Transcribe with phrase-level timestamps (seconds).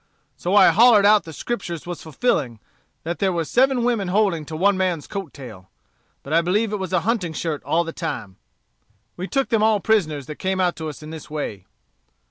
[0.35, 2.59] So I hollered out the Scriptures was fulfilling;
[3.03, 5.69] that there was seven women holding to one man's coat tail.
[6.23, 8.37] But I believe it was a hunting shirt all the time.
[9.15, 11.67] We took them all prisoners that came out to us in this way."